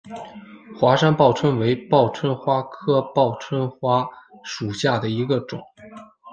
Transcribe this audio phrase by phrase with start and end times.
[0.75, 4.09] 华山报春为报春花科报春花
[4.43, 5.61] 属下的一个种。